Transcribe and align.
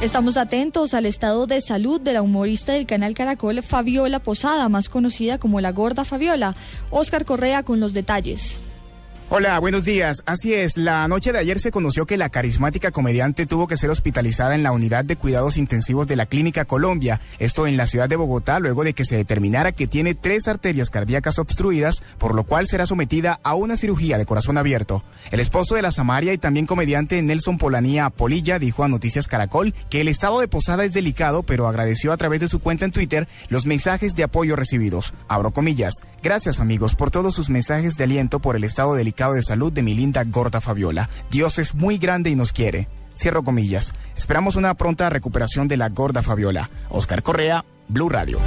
Estamos 0.00 0.38
atentos 0.38 0.94
al 0.94 1.04
estado 1.04 1.46
de 1.46 1.60
salud 1.60 2.00
de 2.00 2.14
la 2.14 2.22
humorista 2.22 2.72
del 2.72 2.86
canal 2.86 3.12
Caracol, 3.12 3.62
Fabiola 3.62 4.18
Posada, 4.18 4.70
más 4.70 4.88
conocida 4.88 5.36
como 5.36 5.60
la 5.60 5.72
Gorda 5.72 6.06
Fabiola. 6.06 6.56
Oscar 6.88 7.26
Correa 7.26 7.64
con 7.64 7.80
los 7.80 7.92
detalles. 7.92 8.60
Hola, 9.32 9.60
buenos 9.60 9.84
días. 9.84 10.24
Así 10.26 10.54
es, 10.54 10.76
la 10.76 11.06
noche 11.06 11.30
de 11.30 11.38
ayer 11.38 11.60
se 11.60 11.70
conoció 11.70 12.04
que 12.04 12.16
la 12.16 12.30
carismática 12.30 12.90
comediante 12.90 13.46
tuvo 13.46 13.68
que 13.68 13.76
ser 13.76 13.88
hospitalizada 13.88 14.56
en 14.56 14.64
la 14.64 14.72
unidad 14.72 15.04
de 15.04 15.14
cuidados 15.14 15.56
intensivos 15.56 16.08
de 16.08 16.16
la 16.16 16.26
Clínica 16.26 16.64
Colombia, 16.64 17.20
esto 17.38 17.68
en 17.68 17.76
la 17.76 17.86
ciudad 17.86 18.08
de 18.08 18.16
Bogotá, 18.16 18.58
luego 18.58 18.82
de 18.82 18.92
que 18.92 19.04
se 19.04 19.16
determinara 19.16 19.70
que 19.70 19.86
tiene 19.86 20.16
tres 20.16 20.48
arterias 20.48 20.90
cardíacas 20.90 21.38
obstruidas, 21.38 22.02
por 22.18 22.34
lo 22.34 22.42
cual 22.42 22.66
será 22.66 22.86
sometida 22.86 23.38
a 23.44 23.54
una 23.54 23.76
cirugía 23.76 24.18
de 24.18 24.26
corazón 24.26 24.58
abierto. 24.58 25.04
El 25.30 25.38
esposo 25.38 25.76
de 25.76 25.82
la 25.82 25.92
Samaria 25.92 26.32
y 26.32 26.38
también 26.38 26.66
comediante 26.66 27.22
Nelson 27.22 27.56
Polanía 27.56 28.10
Polilla 28.10 28.58
dijo 28.58 28.82
a 28.82 28.88
Noticias 28.88 29.28
Caracol 29.28 29.74
que 29.90 30.00
el 30.00 30.08
estado 30.08 30.40
de 30.40 30.48
Posada 30.48 30.84
es 30.84 30.92
delicado, 30.92 31.44
pero 31.44 31.68
agradeció 31.68 32.12
a 32.12 32.16
través 32.16 32.40
de 32.40 32.48
su 32.48 32.58
cuenta 32.58 32.84
en 32.84 32.90
Twitter 32.90 33.28
los 33.48 33.64
mensajes 33.64 34.16
de 34.16 34.24
apoyo 34.24 34.56
recibidos. 34.56 35.14
Abro 35.28 35.52
comillas. 35.52 35.94
Gracias 36.20 36.58
amigos 36.58 36.96
por 36.96 37.12
todos 37.12 37.32
sus 37.32 37.48
mensajes 37.48 37.96
de 37.96 38.04
aliento 38.04 38.40
por 38.40 38.56
el 38.56 38.64
estado 38.64 38.94
delicado 38.94 39.19
de 39.28 39.42
salud 39.42 39.70
de 39.70 39.82
mi 39.82 39.94
linda 39.94 40.24
gorda 40.24 40.62
Fabiola. 40.62 41.10
Dios 41.30 41.58
es 41.58 41.74
muy 41.74 41.98
grande 41.98 42.30
y 42.30 42.34
nos 42.34 42.52
quiere. 42.52 42.88
Cierro 43.14 43.44
comillas. 43.44 43.92
Esperamos 44.16 44.56
una 44.56 44.74
pronta 44.74 45.10
recuperación 45.10 45.68
de 45.68 45.76
la 45.76 45.90
gorda 45.90 46.22
Fabiola. 46.22 46.70
Oscar 46.88 47.22
Correa, 47.22 47.64
Blue 47.88 48.08
Radio. 48.08 48.40